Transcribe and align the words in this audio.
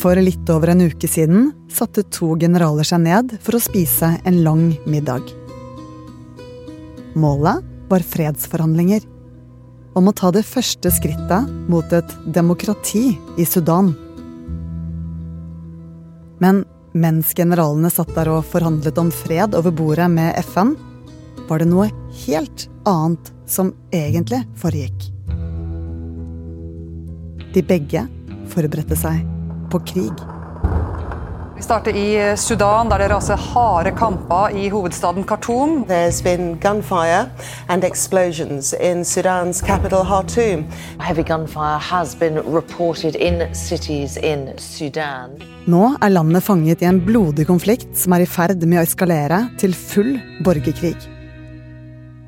For 0.00 0.16
litt 0.16 0.48
over 0.48 0.70
en 0.72 0.80
uke 0.80 1.08
siden 1.10 1.50
satte 1.68 2.06
to 2.08 2.32
generaler 2.40 2.86
seg 2.88 3.02
ned 3.04 3.34
for 3.44 3.58
å 3.58 3.60
spise 3.60 4.14
en 4.24 4.38
lang 4.46 4.70
middag. 4.88 5.26
Målet 7.20 7.66
var 7.90 8.06
fredsforhandlinger. 8.08 9.04
Om 9.98 10.08
å 10.08 10.14
ta 10.16 10.30
det 10.32 10.46
første 10.48 10.88
skrittet 10.94 11.50
mot 11.68 11.92
et 11.92 12.14
demokrati 12.32 13.10
i 13.36 13.44
Sudan. 13.44 13.90
Men 16.40 16.62
mens 16.96 17.34
generalene 17.36 17.90
satt 17.92 18.14
der 18.16 18.30
og 18.32 18.46
forhandlet 18.48 18.96
om 19.02 19.10
fred 19.12 19.56
over 19.58 19.74
bordet 19.74 20.06
med 20.14 20.38
FN, 20.46 20.72
var 21.50 21.60
det 21.60 21.68
noe 21.68 21.90
helt 22.22 22.64
annet 22.88 23.28
som 23.50 23.74
egentlig 23.92 24.40
foregikk. 24.62 25.10
De 27.52 27.66
begge 27.66 28.06
forberedte 28.54 28.96
seg 28.96 29.39
på 29.70 29.80
krig. 29.86 30.28
Vi 31.60 31.64
starter 31.64 31.96
i 31.96 32.36
Sudan, 32.40 32.88
der 32.88 33.02
det 33.02 33.10
raser 33.12 33.36
harde 33.36 33.90
kamper 33.92 34.54
i 34.56 34.70
hovedstaden 34.72 35.26
Khartoum. 35.28 35.84
There's 35.84 36.22
been 36.24 36.54
gunfire 36.56 37.26
and 37.68 37.84
explosions 37.84 38.72
in 38.72 39.04
Sudan's 39.04 39.60
capital, 39.60 40.00
Khartoum. 40.08 40.64
Heavy 40.98 41.22
gunfire 41.22 41.78
has 41.78 42.14
been 42.16 42.40
reported 42.54 43.16
in 43.16 43.54
cities 43.54 44.16
in 44.16 44.48
Sudan. 44.56 45.36
Nå 45.68 45.82
er 46.00 46.14
landet 46.14 46.46
fanget 46.48 46.80
i 46.80 46.88
en 46.88 47.02
blodig 47.04 47.44
konflikt 47.52 47.92
som 47.92 48.16
er 48.16 48.24
i 48.24 48.30
ferd 48.38 48.64
med 48.64 48.80
å 48.80 48.86
eskalere 48.88 49.42
til 49.60 49.76
full 49.76 50.16
borgerkrig. 50.40 50.96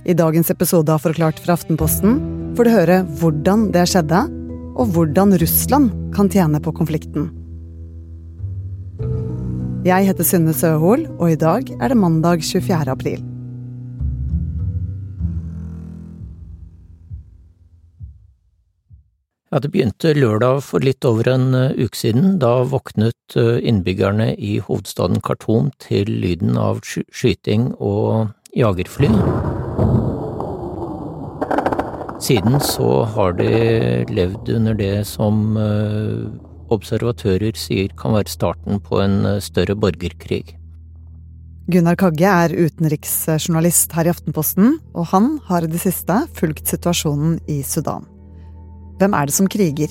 I 0.04 0.12
dagens 0.12 0.52
episode 0.52 0.92
av 0.92 1.00
Forklart 1.08 1.40
fra 1.40 1.56
Aftenposten 1.56 2.20
får 2.52 2.68
du 2.68 2.74
høre 2.76 3.02
hvordan 3.16 3.70
det 3.72 3.88
skjedde, 3.88 4.26
og 4.72 4.92
hvordan 4.94 5.36
Russland 5.40 5.92
kan 6.16 6.30
tjene 6.32 6.60
på 6.62 6.72
konflikten. 6.76 7.30
Jeg 9.82 10.06
heter 10.06 10.26
Synne 10.26 10.54
Søhol, 10.54 11.08
og 11.18 11.32
i 11.32 11.38
dag 11.38 11.68
er 11.80 11.90
det 11.90 11.98
mandag 11.98 12.44
24. 12.46 12.86
april. 12.92 13.22
Ja, 19.52 19.58
Det 19.60 19.68
begynte 19.68 20.14
lørdag 20.16 20.62
for 20.64 20.80
litt 20.80 21.04
over 21.04 21.28
en 21.28 21.52
eh, 21.52 21.74
uke 21.76 21.98
siden. 21.98 22.38
Da 22.40 22.62
våknet 22.64 23.36
eh, 23.36 23.58
innbyggerne 23.60 24.30
i 24.38 24.56
hovedstaden 24.64 25.20
Khartoum 25.20 25.68
til 25.76 26.08
lyden 26.08 26.56
av 26.56 26.80
skyting 26.86 27.74
og 27.76 28.32
jagerfly. 28.56 29.12
Siden 32.22 32.60
så 32.62 33.02
har 33.16 33.32
de 33.34 33.48
levd 34.14 34.52
under 34.54 34.76
det 34.78 35.02
som 35.10 35.56
eh, 35.58 36.28
observatører 36.70 37.56
sier 37.58 37.90
kan 37.98 38.14
være 38.14 38.30
starten 38.30 38.78
på 38.84 39.00
en 39.02 39.24
større 39.42 39.74
borgerkrig. 39.74 40.54
Gunnar 41.72 41.98
Kagge 41.98 42.30
er 42.30 42.54
utenriksjournalist 42.54 43.96
her 43.96 44.06
i 44.06 44.12
Aftenposten, 44.12 44.76
og 44.94 45.08
han 45.10 45.40
har 45.48 45.66
i 45.66 45.70
det 45.72 45.82
siste 45.82 46.20
fulgt 46.38 46.70
situasjonen 46.70 47.40
i 47.50 47.58
Sudan. 47.66 48.06
Hvem 49.02 49.18
er 49.18 49.26
det 49.26 49.34
som 49.34 49.50
kriger? 49.50 49.90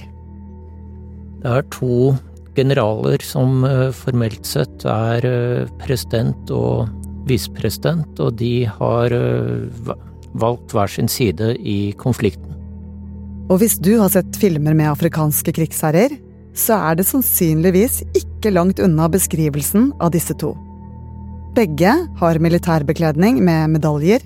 Det 1.41 1.51
er 1.51 1.67
to 1.75 2.13
generaler 2.55 3.23
som 3.23 3.65
formelt 3.97 4.47
sett 4.47 4.85
er 4.87 5.27
president 5.83 6.51
og 6.55 6.87
visepresident, 7.27 8.19
og 8.23 8.39
de 8.39 8.53
har 8.67 9.15
valgt 10.33 10.73
hver 10.75 10.91
sin 10.91 11.09
side 11.11 11.55
i 11.59 11.93
konflikten. 11.99 12.55
Og 13.51 13.59
hvis 13.59 13.77
du 13.83 13.97
har 13.99 14.11
sett 14.13 14.37
filmer 14.39 14.75
med 14.77 14.91
afrikanske 14.93 15.51
krigsherrer, 15.55 16.13
så 16.55 16.77
er 16.89 16.99
det 16.99 17.07
sannsynligvis 17.07 18.01
ikke 18.15 18.51
langt 18.53 18.79
unna 18.83 19.07
beskrivelsen 19.11 19.91
av 20.03 20.11
disse 20.15 20.35
to. 20.39 20.53
Begge 21.55 21.93
har 22.19 22.39
militærbekledning 22.39 23.41
med 23.43 23.73
medaljer, 23.73 24.23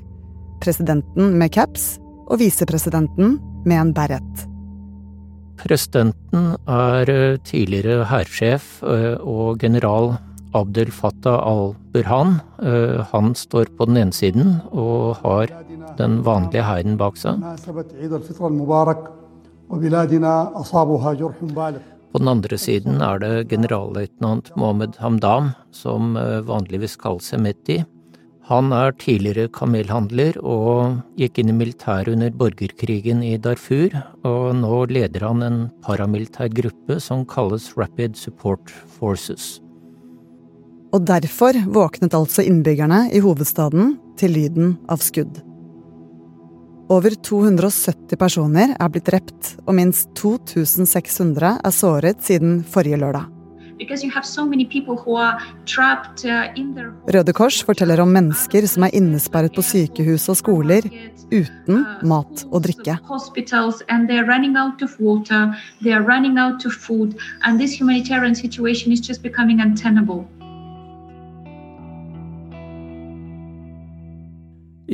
presidenten 0.62 1.34
med 1.40 1.54
caps 1.54 1.96
og 2.30 2.40
visepresidenten 2.42 3.40
med 3.66 3.82
en 3.82 3.94
beret. 3.98 4.46
Presidenten 5.62 6.52
er 6.70 7.38
tidligere 7.48 8.06
hærsjef 8.10 8.84
og 8.86 9.58
general 9.62 10.16
Abdel 10.56 10.92
Fattah 10.96 11.42
al-Burhan. 11.44 12.40
Han 13.12 13.34
står 13.36 13.70
på 13.78 13.88
den 13.90 14.00
ene 14.02 14.16
siden 14.16 14.60
og 14.72 15.20
har 15.24 15.52
den 16.00 16.22
vanlige 16.26 16.64
hæren 16.66 16.98
bak 17.00 17.20
seg. 17.20 17.44
På 22.16 22.22
den 22.22 22.30
andre 22.32 22.58
siden 22.62 23.02
er 23.04 23.20
det 23.20 23.34
generalløytnant 23.52 24.54
Mohammed 24.56 24.96
Hamdam, 25.04 25.52
som 25.76 26.16
vanligvis 26.48 26.96
kalles 27.02 27.34
Hemeti. 27.36 27.82
Han 28.46 28.70
er 28.78 28.94
tidligere 29.02 29.50
kamelhandler 29.50 30.38
og 30.46 31.00
gikk 31.18 31.40
inn 31.42 31.50
i 31.50 31.56
militæret 31.58 32.14
under 32.14 32.30
borgerkrigen 32.30 33.24
i 33.26 33.40
Darfur, 33.42 33.90
og 34.22 34.54
nå 34.62 34.86
leder 34.94 35.26
han 35.26 35.42
en 35.42 35.60
paramilitær 35.82 36.54
gruppe 36.54 37.02
som 37.02 37.26
kalles 37.26 37.72
Rapid 37.74 38.14
Support 38.22 38.70
Forces. 38.70 39.56
Og 40.96 41.04
derfor 41.04 41.58
våknet 41.76 42.16
altså 42.16 42.46
innbyggerne 42.48 43.10
i 43.12 43.20
hovedstaden 43.20 43.98
til 44.20 44.32
lyden 44.32 44.78
av 44.88 45.04
skudd. 45.04 45.42
Over 46.88 47.16
270 47.26 48.16
personer 48.22 48.76
er 48.78 48.92
blitt 48.94 49.10
drept, 49.10 49.56
og 49.66 49.76
minst 49.76 50.14
2600 50.16 51.58
er 51.66 51.74
såret 51.74 52.22
siden 52.24 52.62
forrige 52.64 53.02
lørdag. 53.02 53.32
Røde 57.16 57.34
Kors 57.36 57.58
forteller 57.68 58.00
om 58.00 58.14
mennesker 58.16 58.68
som 58.72 58.86
er 58.88 58.96
innesperret 58.96 59.52
på 59.58 59.66
sykehus 59.66 60.30
og 60.32 60.38
skoler 60.40 60.88
uten 61.34 61.82
mat 62.08 62.46
og 62.48 62.64
drikke. 62.70 62.96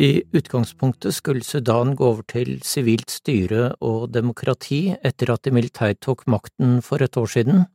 I 0.01 0.23
utgangspunktet 0.33 1.13
skulle 1.13 1.45
Sudan 1.45 1.93
gå 1.95 2.07
over 2.07 2.25
til 2.25 2.55
sivilt 2.65 3.11
styre 3.13 3.75
og 3.85 4.07
demokrati 4.15 4.95
etter 4.97 5.29
at 5.29 5.43
de 5.45 5.53
militært 5.53 5.99
tok 6.01 6.23
makten 6.25 6.79
for 6.81 7.03
et 7.05 7.19
år 7.21 7.29
siden, 7.29 7.67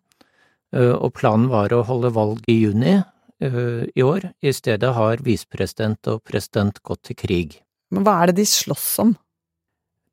og 0.74 1.12
planen 1.14 1.46
var 1.52 1.70
å 1.70 1.84
holde 1.86 2.10
valg 2.16 2.42
i 2.50 2.58
juni 2.64 2.96
i 3.38 4.02
år. 4.02 4.26
I 4.42 4.50
stedet 4.56 4.90
har 4.98 5.22
visepresident 5.22 6.10
og 6.10 6.24
president 6.26 6.82
gått 6.82 7.04
til 7.06 7.20
krig. 7.22 7.56
Men 7.94 8.02
hva 8.02 8.18
er 8.24 8.32
det 8.32 8.40
de 8.40 8.50
slåss 8.50 8.90
om? 9.06 9.14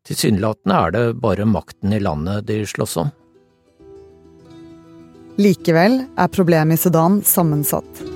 Tilsynelatende 0.06 0.80
er 0.86 0.94
det 0.94 1.06
bare 1.24 1.50
makten 1.50 1.98
i 1.98 2.04
landet 2.04 2.46
de 2.46 2.62
slåss 2.70 2.98
om. 3.08 3.14
Likevel 5.42 6.04
er 6.14 6.30
problemet 6.30 6.78
i 6.78 6.84
Sudan 6.86 7.24
sammensatt. 7.26 8.13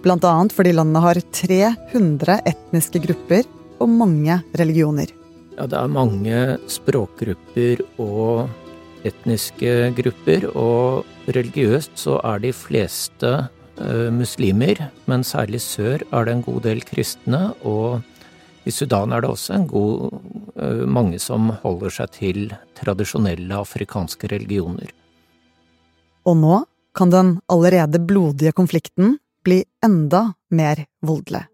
Annet 0.00 0.54
fordi 0.56 0.72
landet 0.72 1.02
har 1.02 1.18
300 1.20 2.40
etniske 2.48 3.02
grupper 3.04 3.44
og 3.80 3.88
mange 3.88 4.38
religioner. 4.56 5.10
Ja, 5.58 5.66
det 5.68 5.76
er 5.76 5.92
mange 5.92 6.56
språkgrupper 6.72 7.82
og 8.00 8.48
etniske 9.04 9.92
grupper, 9.96 10.46
og 10.56 11.04
religiøst 11.28 12.00
så 12.00 12.16
er 12.24 12.40
de 12.40 12.52
fleste 12.52 13.48
uh, 13.80 14.08
muslimer, 14.12 14.88
men 15.04 15.24
særlig 15.24 15.60
sør 15.60 16.00
er 16.00 16.24
det 16.24 16.32
en 16.32 16.44
god 16.48 16.62
del 16.64 16.80
kristne, 16.80 17.52
og 17.60 18.00
i 18.64 18.72
Sudan 18.72 19.12
er 19.12 19.20
det 19.20 19.30
også 19.30 19.56
en 19.58 19.68
god 19.68 20.10
uh, 20.56 20.84
mange 20.88 21.20
som 21.20 21.52
holder 21.60 21.92
seg 22.00 22.12
til 22.16 22.44
tradisjonelle 22.80 23.52
afrikanske 23.52 24.32
religioner. 24.32 24.92
Og 26.24 26.36
nå 26.40 26.62
kan 26.96 27.12
den 27.12 27.38
allerede 27.52 28.00
blodige 28.00 28.52
konflikten 28.56 29.18
bli 29.44 29.62
enda 29.84 30.32
mer 30.50 30.84
voldelig. 31.06 31.46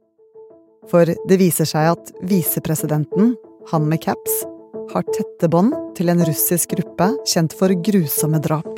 For 0.91 1.07
det 1.07 1.39
viser 1.41 1.67
seg 1.67 1.93
at 1.97 2.13
visepresidenten, 2.31 3.35
han 3.73 3.89
med 3.91 4.03
caps, 4.05 4.45
har 4.93 5.07
tette 5.11 5.51
bånd 5.51 5.75
til 5.99 6.13
en 6.13 6.23
russisk 6.27 6.77
gruppe 6.77 7.11
kjent 7.27 7.57
for 7.59 7.75
grusomme 7.89 8.39
drap. 8.43 8.71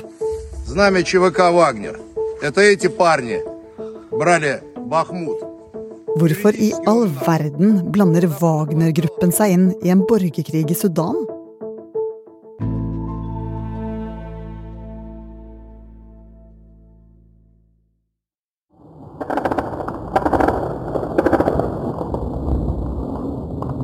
Hvorfor 6.19 6.57
i 6.57 6.71
all 6.89 7.05
verden 7.27 7.91
blander 7.93 8.25
Wagner-gruppen 8.41 9.35
seg 9.35 9.53
inn 9.55 9.67
i 9.85 9.93
en 9.93 10.07
borgerkrig 10.09 10.65
i 10.73 10.77
Sudan? 10.77 11.28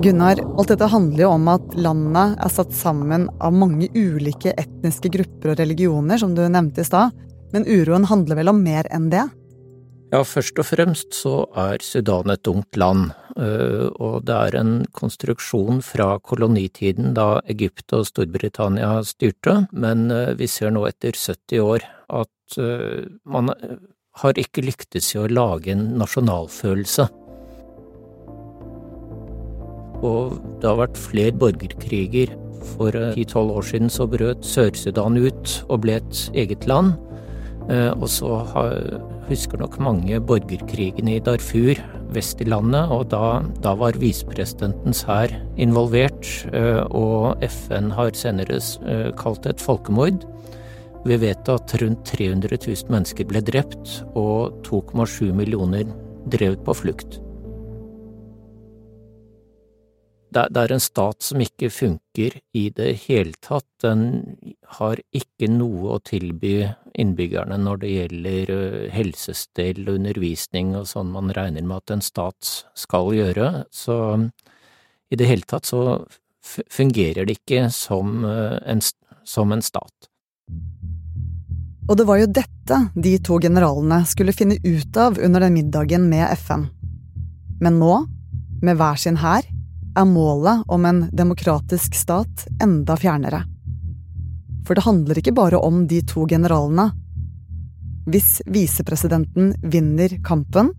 Gunnar, 0.04 0.36
alt 0.58 0.68
dette 0.68 0.84
handler 0.92 1.22
jo 1.22 1.28
om 1.32 1.46
at 1.48 1.74
landet 1.80 2.34
er 2.44 2.50
satt 2.52 2.74
sammen 2.76 3.22
av 3.40 3.54
mange 3.56 3.86
ulike 3.96 4.52
etniske 4.60 5.08
grupper 5.14 5.54
og 5.54 5.62
religioner, 5.62 6.20
som 6.20 6.34
du 6.36 6.42
nevnte 6.44 6.82
i 6.82 6.84
stad. 6.84 7.14
Men 7.54 7.64
uroen 7.64 8.04
handler 8.10 8.36
vel 8.36 8.52
om 8.52 8.60
mer 8.60 8.84
enn 8.92 9.06
det? 9.14 9.22
Ja, 10.12 10.20
først 10.28 10.60
og 10.60 10.68
fremst 10.68 11.16
så 11.16 11.46
er 11.56 11.80
Sudan 11.80 12.34
et 12.34 12.44
ungt 12.52 12.76
land, 12.76 13.14
eh, 13.40 13.88
og 13.96 14.28
det 14.28 14.36
er 14.36 14.58
en 14.60 14.76
konstruksjon 14.92 15.80
fra 15.80 16.18
kolonitiden 16.20 17.16
da 17.16 17.40
Egypt 17.48 17.96
og 17.96 18.04
Storbritannia 18.10 18.98
styrte, 19.08 19.62
men 19.72 20.10
eh, 20.12 20.34
vi 20.36 20.52
ser 20.52 20.76
nå 20.76 20.84
etter 20.90 21.16
70 21.16 21.64
år 21.64 21.88
at 22.12 22.60
eh, 22.60 23.08
man 23.24 23.54
har 24.20 24.36
ikke 24.36 24.68
lyktes 24.68 25.14
i 25.16 25.22
å 25.24 25.30
lage 25.32 25.72
en 25.72 25.94
nasjonalfølelse. 25.96 27.08
Og 30.04 30.36
det 30.60 30.68
har 30.68 30.82
vært 30.84 31.00
flere 31.00 31.36
borgerkriger. 31.40 32.36
For 32.74 32.96
ti–tolv 33.16 33.58
år 33.58 33.66
siden 33.68 33.90
så 33.92 34.06
brøt 34.08 34.46
Sør-Sudan 34.48 35.18
ut 35.20 35.58
og 35.68 35.82
ble 35.84 35.98
et 36.00 36.22
eget 36.44 36.64
land. 36.70 36.94
Og 37.68 38.06
så 38.12 38.38
husker 39.28 39.60
nok 39.60 39.78
mange 39.82 40.20
borgerkrigene 40.20 41.16
i 41.16 41.22
Darfur, 41.24 41.80
vest 42.14 42.42
i 42.42 42.48
landet, 42.48 42.92
og 42.92 43.08
da, 43.12 43.40
da 43.64 43.74
var 43.78 43.98
visepresidentens 44.00 45.02
hær 45.08 45.32
involvert, 45.60 46.28
eh, 46.52 46.82
og 46.90 47.42
FN 47.48 47.90
har 47.96 48.14
senere 48.18 48.60
eh, 48.60 49.10
kalt 49.18 49.44
det 49.44 49.56
et 49.56 49.64
folkemord. 49.64 50.24
Vi 51.04 51.18
vet 51.20 51.50
at 51.52 51.74
rundt 51.82 52.06
300 52.08 52.56
000 52.56 52.92
mennesker 52.92 53.28
ble 53.28 53.44
drept, 53.44 54.00
og 54.16 54.64
2,7 54.68 55.34
millioner 55.36 55.88
drevet 56.32 56.64
på 56.64 56.76
flukt. 56.84 57.23
Det, 60.34 60.60
er 60.60 60.72
en 60.74 60.82
stat 60.82 61.22
som 61.22 61.42
ikke 61.42 61.70
funker 61.72 62.38
i 62.56 62.64
det 62.74 62.90
hele 63.06 63.34
tatt. 63.44 63.66
Den 63.82 64.36
har 64.78 65.00
ikke 65.14 65.48
noe 65.52 65.96
å 65.96 66.02
tilby 66.02 66.56
innbyggerne 66.94 67.58
når 67.62 67.82
det 67.82 67.92
gjelder 67.92 68.52
helsestell 68.94 69.82
og 69.86 69.98
undervisning 69.98 70.74
og 70.78 70.88
sånn 70.90 71.12
man 71.14 71.32
regner 71.34 71.66
med 71.66 71.82
at 71.82 71.96
en 71.96 72.04
stat 72.04 72.52
skal 72.78 73.12
gjøre. 73.14 73.52
Så 73.74 73.96
i 75.10 75.18
det 75.20 75.30
hele 75.30 75.46
tatt 75.48 75.70
så 75.70 76.02
fungerer 76.44 77.26
det 77.26 77.38
ikke 77.38 77.68
som 77.72 78.24
en, 78.24 78.82
som 79.24 79.54
en 79.54 79.64
stat. 79.64 80.10
Og 81.84 81.98
det 82.00 82.06
var 82.08 82.20
jo 82.20 82.30
dette 82.32 82.78
de 82.96 83.16
to 83.24 83.38
generalene 83.42 84.00
skulle 84.08 84.32
finne 84.36 84.56
ut 84.64 84.96
av 84.96 85.18
under 85.20 85.44
den 85.44 85.56
middagen 85.58 86.06
med 86.08 86.30
FN. 86.40 86.68
Men 87.60 87.76
nå, 87.80 87.98
med 88.64 88.78
hver 88.80 88.96
sin 89.00 89.18
hær, 89.20 89.44
er 89.96 90.06
målet 90.08 90.64
om 90.72 90.84
en 90.88 91.04
demokratisk 91.14 91.94
stat 91.94 92.46
enda 92.62 92.96
fjernere. 92.98 93.44
For 94.64 94.76
det 94.76 94.86
handler 94.86 95.20
ikke 95.20 95.34
bare 95.36 95.60
om 95.60 95.84
de 95.88 96.00
to 96.08 96.26
generalene. 96.28 96.90
Hvis 98.08 98.40
visepresidenten 98.50 99.54
vinner 99.62 100.16
kampen, 100.24 100.72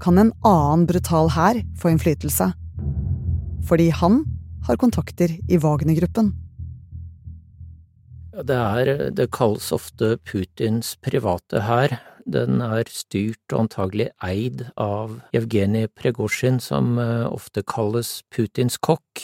kan 0.00 0.18
en 0.18 0.32
annen 0.46 0.86
brutal 0.88 1.28
hær 1.34 1.60
få 1.76 1.92
innflytelse. 1.92 2.52
Fordi 3.68 3.90
han 3.92 4.22
har 4.66 4.80
kontakter 4.80 5.34
i 5.48 5.58
Wagner-gruppen. 5.60 6.32
Det, 8.40 8.60
det 9.16 9.26
kalles 9.34 9.72
ofte 9.74 10.14
Putins 10.24 10.94
private 11.04 11.64
hær, 11.66 11.98
den 12.26 12.60
er 12.64 12.88
styrt 12.90 13.52
og 13.52 13.66
antagelig 13.66 14.10
eid 14.24 14.66
av 14.80 15.20
Evgenij 15.36 15.88
Pregosjin, 15.96 16.60
som 16.60 16.98
eh, 16.98 17.26
ofte 17.30 17.62
kalles 17.66 18.20
Putins 18.30 18.78
kokk. 18.78 19.22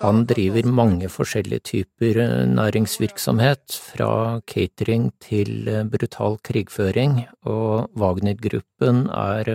Han 0.00 0.22
driver 0.24 0.68
mange 0.72 1.10
forskjellige 1.12 1.64
typer 1.72 2.22
eh, 2.22 2.46
næringsvirksomhet, 2.48 3.76
fra 3.90 4.40
catering 4.48 5.10
til 5.20 5.68
eh, 5.68 5.84
brutal 5.84 6.38
krigføring, 6.44 7.26
og 7.44 7.90
Wagner-gruppen 7.98 9.06
er 9.12 9.52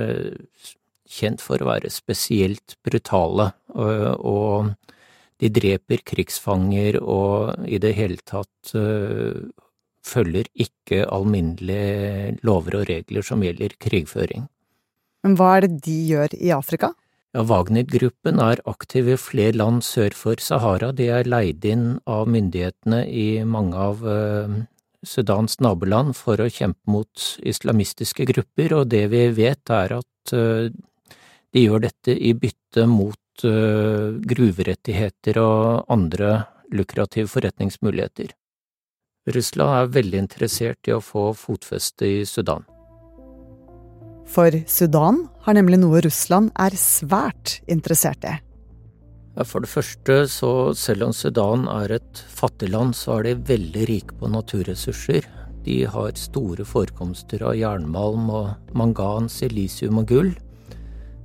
kjent 1.09 1.41
for 1.41 1.61
å 1.61 1.69
være 1.73 1.91
spesielt 1.93 2.77
brutale, 2.85 3.51
og 3.73 4.73
de 5.41 5.49
dreper 5.51 6.01
krigsfanger 6.07 6.97
og 7.01 7.65
i 7.67 7.77
det 7.81 7.91
hele 7.97 8.17
tatt 8.25 8.73
følger 10.03 10.49
ikke 10.53 11.05
alminnelige 11.07 12.37
lover 12.43 12.81
og 12.81 12.89
regler 12.89 13.25
som 13.25 13.43
gjelder 13.45 13.75
krigføring. 13.81 14.49
Men 15.23 15.37
hva 15.39 15.55
er 15.57 15.67
det 15.67 15.79
de 15.85 15.95
gjør 16.11 16.35
i 16.35 16.51
Afrika? 16.55 16.91
Ja, 17.33 17.41
Wagner-gruppen 17.49 18.37
er 18.43 18.61
aktiv 18.69 19.07
i 19.09 19.17
flere 19.17 19.55
land 19.57 19.81
sør 19.87 20.13
for 20.13 20.41
Sahara. 20.43 20.91
De 20.93 21.07
er 21.09 21.25
leid 21.25 21.65
inn 21.65 21.87
av 22.05 22.27
myndighetene 22.29 22.99
i 23.09 23.41
mange 23.47 23.79
av 23.87 24.03
uh, 24.05 24.59
Sudans 25.01 25.57
naboland 25.63 26.13
for 26.19 26.37
å 26.37 26.51
kjempe 26.51 26.93
mot 26.93 27.25
islamistiske 27.41 28.27
grupper, 28.29 28.77
og 28.77 28.91
det 28.93 29.07
vi 29.15 29.25
vet 29.33 29.73
er 29.73 29.95
at 29.97 30.35
uh, 30.37 30.69
de 30.69 31.65
gjør 31.65 31.87
dette 31.87 32.13
i 32.13 32.35
bytte 32.37 32.85
mot 32.91 33.47
uh, 33.47 34.13
gruverettigheter 34.29 35.41
og 35.41 35.89
andre 35.89 36.35
lukrative 36.73 37.31
forretningsmuligheter. 37.33 38.35
Russland 39.31 39.71
er 39.71 39.91
veldig 39.95 40.19
interessert 40.25 40.89
i 40.89 40.95
å 40.95 41.03
få 41.03 41.29
fotfeste 41.37 42.07
i 42.07 42.23
Sudan. 42.27 42.65
For 44.27 44.55
Sudan 44.67 45.27
har 45.45 45.55
nemlig 45.55 45.79
noe 45.79 46.01
Russland 46.03 46.51
er 46.59 46.75
svært 46.79 47.59
interessert 47.71 48.25
i. 48.27 48.33
For 49.47 49.63
det 49.63 49.71
første, 49.71 50.17
så 50.29 50.51
selv 50.77 51.07
om 51.07 51.13
Sudan 51.15 51.65
er 51.71 51.95
et 51.95 52.23
fattig 52.35 52.69
land, 52.73 52.93
så 52.97 53.17
er 53.17 53.29
de 53.29 53.47
veldig 53.53 53.87
rike 53.89 54.17
på 54.19 54.29
naturressurser. 54.29 55.25
De 55.63 55.79
har 55.89 56.19
store 56.19 56.67
forekomster 56.67 57.45
av 57.47 57.55
jernmalm 57.57 58.27
og 58.29 58.75
mangan, 58.77 59.31
silisium 59.31 60.03
og 60.03 60.11
gull. 60.11 60.33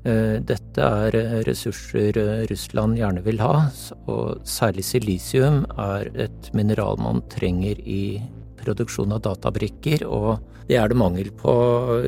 Eh, 0.07 0.39
dette 0.47 0.85
er 0.85 1.15
eh, 1.19 1.39
ressurser 1.43 2.17
eh, 2.23 2.45
Russland 2.47 2.99
gjerne 3.01 3.23
vil 3.25 3.41
ha, 3.43 3.67
og 4.07 4.45
særlig 4.47 4.85
silisium 4.87 5.65
er 5.75 6.07
et 6.15 6.51
mineral 6.55 7.01
man 7.03 7.25
trenger 7.33 7.81
i 7.83 8.21
produksjon 8.61 9.17
av 9.17 9.25
databrikker, 9.27 10.05
og 10.07 10.39
det 10.69 10.79
er 10.79 10.93
det 10.93 11.01
mangel 11.01 11.33
på 11.35 11.55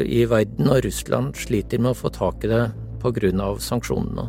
i 0.04 0.22
verden, 0.30 0.70
og 0.70 0.84
Russland 0.86 1.34
sliter 1.38 1.82
med 1.82 1.96
å 1.96 1.98
få 1.98 2.12
tak 2.14 2.46
i 2.46 2.52
det 2.52 2.64
av 3.02 3.58
sanksjonene. 3.64 4.26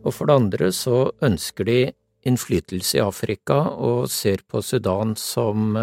Og 0.00 0.14
for 0.14 0.30
det 0.30 0.36
andre 0.38 0.70
så 0.72 1.10
ønsker 1.20 1.66
de 1.68 1.80
innflytelse 2.24 2.96
i 2.96 3.02
Afrika 3.04 3.58
og 3.74 4.08
ser 4.08 4.44
på 4.48 4.62
Sudan 4.64 5.16
som 5.16 5.74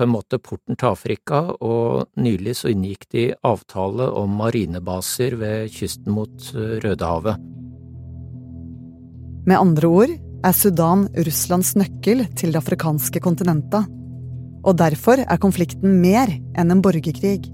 på 0.00 0.06
en 0.06 0.14
måte 0.14 0.38
porten 0.40 0.78
til 0.80 0.88
Afrika, 0.94 1.42
og 1.60 2.08
nylig 2.16 2.54
så 2.56 2.70
inngikk 2.72 3.04
de 3.12 3.26
avtale 3.44 4.06
om 4.16 4.32
marinebaser 4.38 5.36
ved 5.36 5.68
kysten 5.74 6.14
mot 6.16 6.46
eh, 6.54 6.78
Rødehavet. 6.80 7.36
Med 9.44 9.58
andre 9.58 9.90
ord 9.92 10.14
er 10.16 10.56
Sudan 10.56 11.04
Russlands 11.26 11.74
nøkkel 11.76 12.24
til 12.32 12.54
det 12.54 12.62
afrikanske 12.62 13.20
kontinentet. 13.20 13.92
Og 14.64 14.76
derfor 14.80 15.20
er 15.20 15.40
konflikten 15.40 16.00
mer 16.00 16.32
enn 16.32 16.72
en 16.72 16.80
borgerkrig. 16.84 17.44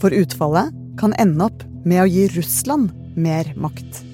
For 0.00 0.12
utfallet 0.12 0.76
kan 1.00 1.16
ende 1.20 1.48
opp 1.48 1.64
med 1.88 2.04
å 2.04 2.08
gi 2.12 2.28
Russland 2.36 2.92
mer 3.16 3.54
makt. 3.56 4.04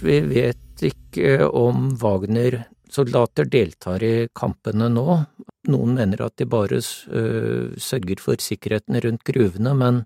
Vi 0.00 0.20
vet 0.32 0.88
ikke 0.88 1.42
om 1.48 1.90
Wagner 2.00 2.62
soldater 2.92 3.48
deltar 3.48 4.02
i 4.04 4.28
kampene 4.36 4.90
nå. 4.92 5.16
Noen 5.72 5.96
mener 5.96 6.26
at 6.26 6.36
de 6.40 6.46
bare 6.50 6.80
sørger 6.82 8.20
for 8.20 8.42
sikkerheten 8.42 9.00
rundt 9.04 9.24
gruvene, 9.26 9.74
men 9.78 10.02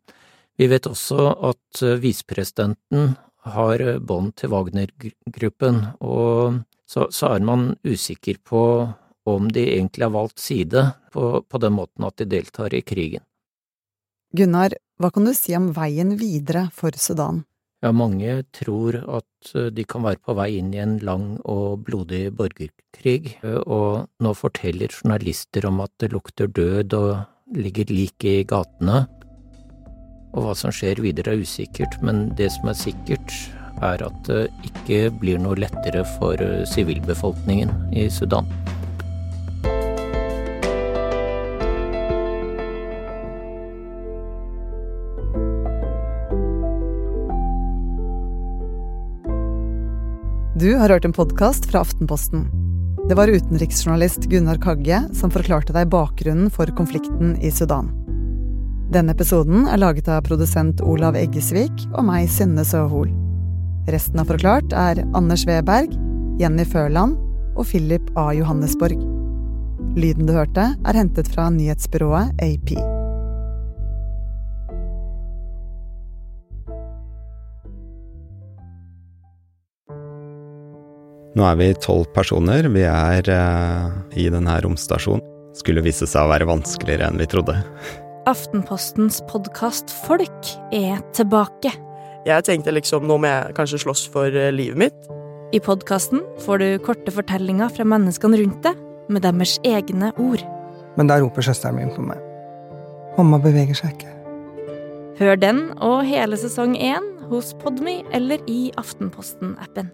vi 0.56 0.68
vet 0.70 0.88
også 0.88 1.30
at 1.50 1.82
visepresidenten 2.00 3.16
har 3.46 3.82
bånd 4.02 4.34
til 4.40 4.50
Wagner-gruppen, 4.52 5.82
og 6.02 6.62
så, 6.86 7.08
så, 7.10 7.34
er 7.34 7.44
man 7.46 7.72
usikker 7.86 8.40
på 8.46 8.62
om 9.26 9.48
de 9.52 9.64
egentlig 9.74 10.06
har 10.06 10.14
valgt 10.14 10.42
side 10.42 10.84
på, 11.12 11.42
på 11.42 11.62
den 11.62 11.74
måten 11.74 12.06
at 12.06 12.18
de 12.20 12.28
deltar 12.30 12.74
i 12.74 12.82
krigen. 12.86 13.24
Gunnar, 14.36 14.74
hva 15.00 15.10
kan 15.14 15.26
du 15.26 15.32
si 15.34 15.54
om 15.56 15.70
veien 15.74 16.14
videre 16.20 16.66
for 16.74 16.94
Sudan? 16.98 17.44
Ja, 17.86 17.92
mange 17.94 18.40
tror 18.50 18.96
at 19.14 19.52
eh, 19.54 19.68
de 19.70 19.84
kan 19.86 20.02
være 20.02 20.18
på 20.26 20.34
vei 20.34 20.56
inn 20.58 20.72
i 20.74 20.80
en 20.82 20.96
lang 21.06 21.36
og 21.46 21.84
blodig 21.86 22.32
borgerkrig, 22.34 23.36
eh, 23.46 23.60
og 23.62 24.08
nå 24.18 24.32
forteller 24.34 24.90
journalister 24.90 25.68
om 25.68 25.78
at 25.84 25.92
det 26.02 26.10
lukter 26.10 26.50
død 26.50 26.96
og 26.98 27.12
ligger 27.54 27.92
lik 27.94 28.26
i 28.26 28.40
gatene. 28.42 29.04
Og 30.34 30.48
hva 30.48 30.56
som 30.58 30.74
skjer 30.74 30.98
videre 31.04 31.36
er 31.36 31.46
usikkert, 31.46 31.94
men 32.02 32.32
det 32.34 32.50
som 32.56 32.72
er 32.72 32.80
sikkert, 32.80 33.38
er 33.86 34.02
at 34.02 34.18
det 34.26 34.48
ikke 34.66 35.12
blir 35.20 35.38
noe 35.38 35.54
lettere 35.54 36.02
for 36.16 36.42
eh, 36.42 36.64
sivilbefolkningen 36.66 37.70
i 37.94 38.10
Sudan. 38.10 38.50
Du 50.66 50.74
har 50.74 50.88
hørt 50.88 51.04
en 51.04 51.12
podkast 51.12 51.68
fra 51.70 51.78
Aftenposten. 51.84 52.48
Det 53.08 53.14
var 53.14 53.30
utenriksjournalist 53.30 54.24
Gunnar 54.26 54.58
Kagge 54.58 54.98
som 55.14 55.30
forklarte 55.30 55.70
deg 55.76 55.92
bakgrunnen 55.92 56.48
for 56.50 56.66
konflikten 56.74 57.36
i 57.38 57.52
Sudan. 57.54 57.92
Denne 58.90 59.14
episoden 59.14 59.68
er 59.70 59.78
laget 59.78 60.10
av 60.10 60.24
produsent 60.26 60.82
Olav 60.82 61.14
Eggesvik 61.20 61.86
og 61.92 62.02
meg, 62.08 62.26
Synne 62.34 62.66
Søhol. 62.66 63.14
Resten 63.94 64.18
av 64.18 64.26
Forklart 64.32 64.74
er 64.74 65.04
Anders 65.14 65.46
Weberg, 65.46 65.94
Jenny 66.42 66.66
Førland 66.66 67.14
og 67.54 67.70
Philip 67.70 68.10
A. 68.18 68.32
Johannesborg. 68.34 68.98
Lyden 69.94 70.26
du 70.26 70.34
hørte, 70.34 70.72
er 70.74 70.98
hentet 70.98 71.30
fra 71.30 71.46
nyhetsbyrået 71.54 72.42
AP. 72.42 72.74
Nå 81.36 81.44
er 81.44 81.56
vi 81.60 81.72
tolv 81.84 82.06
personer. 82.16 82.64
Vi 82.72 82.80
er 82.88 83.26
uh, 83.28 83.90
i 84.16 84.30
denne 84.32 84.54
romstasjonen. 84.64 85.24
Skulle 85.56 85.82
vise 85.84 86.08
seg 86.08 86.24
å 86.24 86.30
være 86.30 86.48
vanskeligere 86.48 87.10
enn 87.10 87.20
vi 87.20 87.26
trodde. 87.28 87.58
Aftenpostens 88.28 89.20
podkast 89.28 89.92
Folk 90.06 90.50
er 90.74 91.02
tilbake. 91.16 91.72
Jeg 92.26 92.44
tenkte 92.48 92.72
liksom 92.72 93.04
nå 93.08 93.18
må 93.20 93.28
jeg 93.28 93.52
kanskje 93.56 93.82
slåss 93.84 94.06
for 94.12 94.32
eh, 94.32 94.50
livet 94.52 94.80
mitt. 94.80 95.10
I 95.54 95.60
podkasten 95.62 96.24
får 96.42 96.60
du 96.60 96.66
korte 96.84 97.12
fortellinger 97.14 97.70
fra 97.72 97.86
menneskene 97.86 98.40
rundt 98.40 98.64
deg, 98.66 98.80
med 99.12 99.22
deres 99.22 99.54
egne 99.64 100.10
ord. 100.18 100.42
Men 100.98 101.12
da 101.12 101.20
roper 101.22 101.46
søsteren 101.46 101.78
min 101.78 101.92
på 101.94 102.02
meg. 102.04 102.18
Mamma 103.16 103.38
beveger 103.44 103.78
seg 103.78 103.94
ikke. 103.94 104.16
Hør 105.20 105.38
den 105.40 105.62
og 105.84 106.00
hele 106.08 106.40
sesong 106.40 106.74
én 106.76 107.12
hos 107.30 107.54
Podmy 107.62 108.00
eller 108.16 108.42
i 108.50 108.72
Aftenposten-appen. 108.80 109.92